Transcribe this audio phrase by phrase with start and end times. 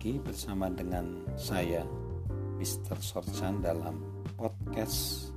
[0.00, 1.84] lagi bersama dengan saya
[2.56, 2.96] Mr.
[3.04, 4.00] Sorchan dalam
[4.32, 5.28] podcast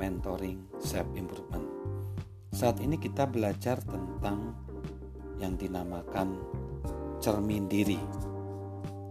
[0.00, 1.60] Mentoring Self Improvement.
[2.56, 4.56] Saat ini kita belajar tentang
[5.36, 6.40] yang dinamakan
[7.20, 8.00] cermin diri.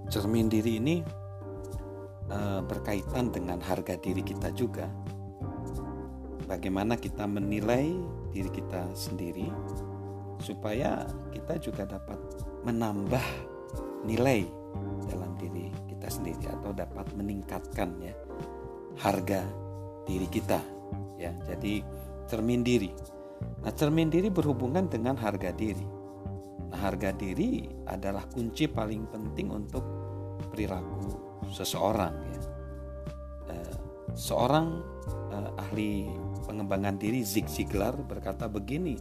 [0.09, 1.05] Cermin diri ini
[2.25, 4.89] e, berkaitan dengan harga diri kita juga.
[6.49, 7.85] Bagaimana kita menilai
[8.33, 9.45] diri kita sendiri
[10.41, 12.17] supaya kita juga dapat
[12.65, 13.25] menambah
[14.09, 14.60] nilai
[15.07, 18.15] dalam diri kita sendiri atau dapat meningkatkan ya
[18.99, 19.43] harga
[20.05, 20.59] diri kita
[21.17, 21.31] ya.
[21.45, 21.83] Jadi
[22.27, 22.91] cermin diri.
[23.61, 25.85] Nah cermin diri berhubungan dengan harga diri.
[26.71, 29.83] Nah harga diri adalah kunci paling penting untuk
[30.51, 31.15] perilaku
[31.51, 32.39] seseorang ya.
[33.51, 33.75] Eh,
[34.15, 34.67] seorang
[35.31, 35.91] eh, ahli
[36.47, 38.97] pengembangan diri Zig Ziglar berkata begini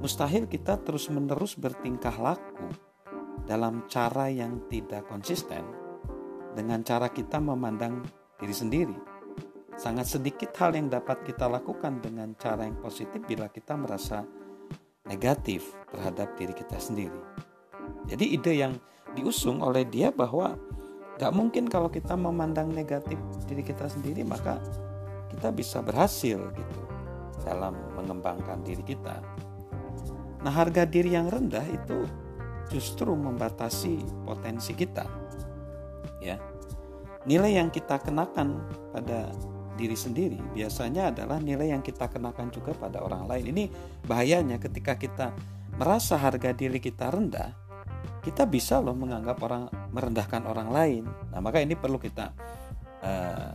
[0.00, 2.66] mustahil kita terus menerus bertingkah laku
[3.52, 5.60] dalam cara yang tidak konsisten
[6.56, 8.00] dengan cara kita memandang
[8.40, 8.96] diri sendiri.
[9.76, 14.24] Sangat sedikit hal yang dapat kita lakukan dengan cara yang positif bila kita merasa
[15.04, 17.20] negatif terhadap diri kita sendiri.
[18.08, 18.72] Jadi ide yang
[19.12, 20.56] diusung oleh dia bahwa
[21.20, 24.64] gak mungkin kalau kita memandang negatif diri kita sendiri maka
[25.28, 26.80] kita bisa berhasil gitu
[27.44, 29.20] dalam mengembangkan diri kita.
[30.40, 32.08] Nah harga diri yang rendah itu
[32.72, 35.04] justru membatasi potensi kita.
[36.24, 36.40] Ya.
[37.28, 39.28] Nilai yang kita kenakan pada
[39.76, 43.44] diri sendiri biasanya adalah nilai yang kita kenakan juga pada orang lain.
[43.52, 43.64] Ini
[44.08, 45.36] bahayanya ketika kita
[45.76, 47.52] merasa harga diri kita rendah,
[48.22, 51.02] kita bisa loh menganggap orang merendahkan orang lain.
[51.32, 52.30] Nah, maka ini perlu kita
[53.02, 53.50] uh,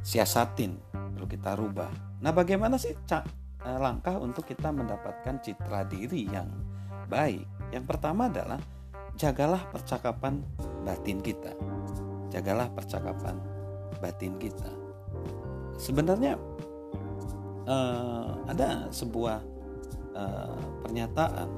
[0.00, 1.90] siasatin, perlu kita rubah.
[2.24, 6.48] Nah, bagaimana sih uh, langkah untuk kita mendapatkan citra diri yang
[7.06, 7.59] baik?
[7.70, 8.60] Yang pertama adalah
[9.14, 10.42] jagalah percakapan
[10.82, 11.54] batin kita.
[12.30, 13.38] Jagalah percakapan
[13.98, 14.70] batin kita.
[15.78, 16.38] Sebenarnya
[17.66, 19.38] uh, ada sebuah
[20.14, 21.48] uh, pernyataan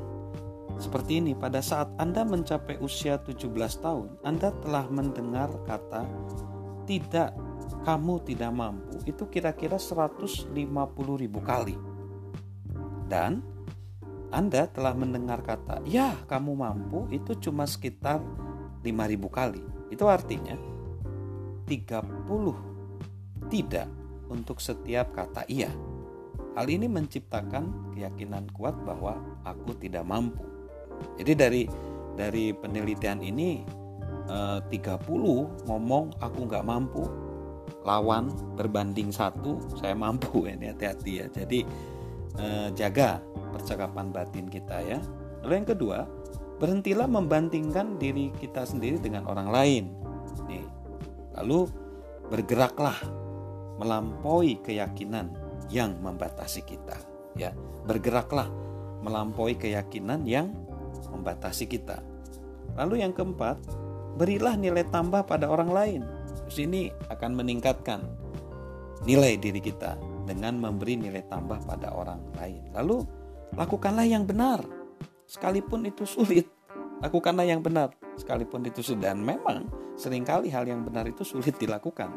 [0.81, 3.47] seperti ini pada saat Anda mencapai usia 17
[3.85, 6.03] tahun, Anda telah mendengar kata
[6.89, 7.37] tidak
[7.87, 10.51] kamu tidak mampu itu kira-kira 150
[11.19, 11.77] ribu kali.
[13.07, 13.45] Dan
[14.33, 18.25] anda telah mendengar kata, "Ya, kamu mampu." Itu cuma sekitar
[18.81, 19.61] 5000 kali.
[19.93, 20.57] Itu artinya
[21.69, 22.57] 30
[23.53, 23.87] tidak
[24.33, 25.69] untuk setiap kata iya.
[26.57, 30.45] Hal ini menciptakan keyakinan kuat bahwa aku tidak mampu.
[31.21, 31.63] Jadi dari
[32.17, 33.65] dari penelitian ini
[34.29, 37.05] eh, 30 ngomong aku nggak mampu
[37.83, 41.67] lawan berbanding satu saya mampu ini hati-hati ya jadi
[42.39, 43.21] eh, jaga
[43.53, 44.99] percakapan batin kita ya.
[45.45, 45.99] Lalu yang kedua,
[46.63, 49.85] berhentilah membandingkan diri kita sendiri dengan orang lain.
[50.47, 50.65] Nih.
[51.37, 51.67] Lalu
[52.31, 52.97] bergeraklah
[53.83, 55.35] melampaui keyakinan
[55.73, 56.97] yang membatasi kita,
[57.35, 57.51] ya.
[57.89, 58.47] Bergeraklah
[59.03, 60.55] melampaui keyakinan yang
[61.11, 61.99] membatasi kita.
[62.79, 63.59] Lalu yang keempat,
[64.15, 66.03] berilah nilai tambah pada orang lain.
[66.47, 68.05] Sini akan meningkatkan
[69.03, 72.63] nilai diri kita dengan memberi nilai tambah pada orang lain.
[72.75, 73.05] Lalu
[73.55, 74.63] lakukanlah yang benar.
[75.27, 76.47] Sekalipun itu sulit
[77.03, 77.91] lakukanlah yang benar.
[78.15, 79.67] Sekalipun itu sulit dan memang
[79.99, 82.15] sering kali hal yang benar itu sulit dilakukan.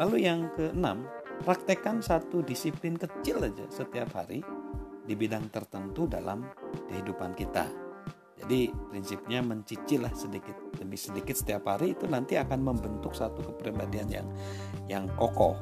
[0.00, 1.04] Lalu yang keenam
[1.44, 4.40] praktekkan satu disiplin kecil aja setiap hari
[5.04, 6.48] di bidang tertentu dalam
[6.88, 7.68] kehidupan kita.
[8.38, 14.08] Jadi prinsipnya mencicil lah sedikit demi sedikit setiap hari itu nanti akan membentuk satu kepribadian
[14.08, 14.28] yang
[14.86, 15.58] yang kokoh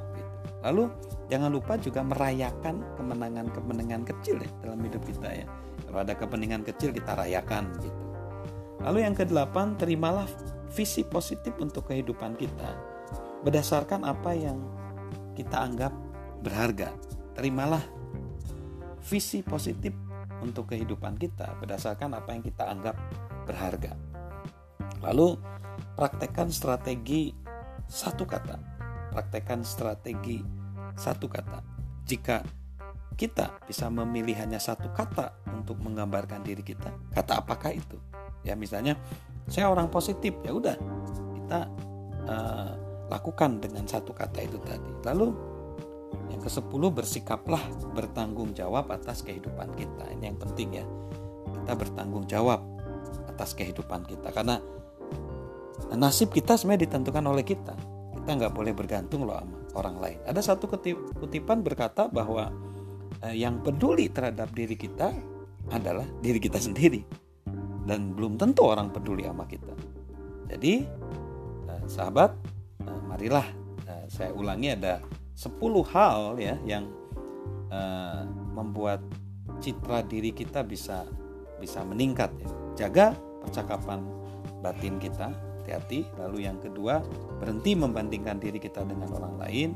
[0.66, 0.90] Lalu
[1.26, 5.46] jangan lupa juga merayakan kemenangan-kemenangan kecil ya dalam hidup kita ya.
[5.86, 8.02] Kalau ada kepentingan kecil kita rayakan gitu.
[8.82, 10.28] Lalu yang kedelapan, terimalah
[10.70, 12.76] visi positif untuk kehidupan kita
[13.42, 14.58] berdasarkan apa yang
[15.34, 15.92] kita anggap
[16.42, 16.92] berharga.
[17.36, 17.82] Terimalah
[19.06, 19.92] visi positif
[20.42, 22.96] untuk kehidupan kita berdasarkan apa yang kita anggap
[23.48, 23.96] berharga.
[25.00, 25.38] Lalu
[25.96, 27.32] praktekkan strategi
[27.86, 28.58] satu kata.
[29.14, 30.65] Praktekkan strategi
[30.96, 31.60] satu kata.
[32.08, 32.42] Jika
[33.16, 37.96] kita bisa memilih hanya satu kata untuk menggambarkan diri kita, kata apakah itu?
[38.44, 38.96] Ya misalnya
[39.48, 40.76] saya orang positif, ya udah
[41.36, 41.60] kita
[42.26, 42.70] uh,
[43.08, 44.90] lakukan dengan satu kata itu tadi.
[45.06, 45.28] Lalu
[46.32, 47.62] yang ke sepuluh bersikaplah
[47.94, 50.04] bertanggung jawab atas kehidupan kita.
[50.16, 50.84] Ini yang penting ya.
[51.62, 52.62] Kita bertanggung jawab
[53.26, 54.58] atas kehidupan kita karena
[55.94, 57.76] nasib kita sebenarnya ditentukan oleh kita
[58.26, 60.18] kita nggak boleh bergantung loh sama orang lain.
[60.26, 60.66] Ada satu
[61.14, 62.50] kutipan berkata bahwa
[63.22, 65.14] eh, yang peduli terhadap diri kita
[65.70, 67.06] adalah diri kita sendiri
[67.86, 69.70] dan belum tentu orang peduli sama kita.
[70.50, 70.82] Jadi
[71.70, 72.34] eh, sahabat,
[72.82, 73.46] eh, marilah
[73.86, 74.98] eh, saya ulangi ada
[75.38, 75.62] 10
[75.94, 76.90] hal ya yang
[78.54, 79.02] membuat
[79.62, 81.06] citra diri kita bisa
[81.62, 82.50] bisa meningkat ya.
[82.74, 83.06] Jaga
[83.46, 84.02] percakapan
[84.66, 85.30] batin kita,
[85.66, 86.06] hati-hati.
[86.22, 87.02] Lalu yang kedua,
[87.42, 89.74] berhenti membandingkan diri kita dengan orang lain.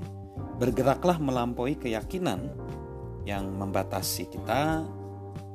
[0.62, 2.46] Bergeraklah melampaui keyakinan
[3.26, 4.86] yang membatasi kita.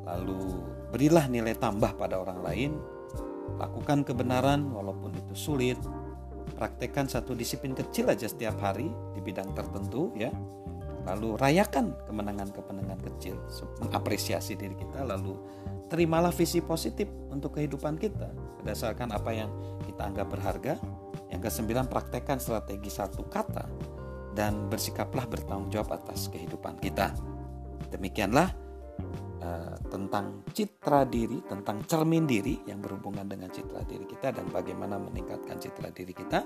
[0.03, 0.59] Lalu
[0.91, 2.71] berilah nilai tambah pada orang lain
[3.55, 5.79] Lakukan kebenaran walaupun itu sulit.
[6.55, 10.31] Praktekkan satu disiplin kecil aja setiap hari di bidang tertentu ya.
[11.05, 13.37] Lalu rayakan kemenangan-kemenangan kecil,
[13.77, 15.37] mengapresiasi diri kita lalu
[15.87, 19.49] terimalah visi positif untuk kehidupan kita berdasarkan apa yang
[19.85, 20.73] kita anggap berharga.
[21.29, 23.65] Yang kesembilan, praktekkan strategi satu kata
[24.37, 27.11] dan bersikaplah bertanggung jawab atas kehidupan kita.
[27.91, 28.65] Demikianlah
[29.45, 34.97] Eh, tentang citra diri, tentang cermin diri yang berhubungan dengan citra diri kita dan bagaimana
[34.97, 36.41] meningkatkan citra diri kita.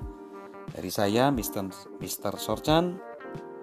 [0.68, 1.96] Dari saya, Mr.
[2.04, 2.36] Mr.
[2.36, 3.00] Sorchan,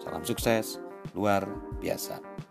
[0.01, 0.81] salam sukses
[1.13, 1.45] luar
[1.85, 2.46] biasa.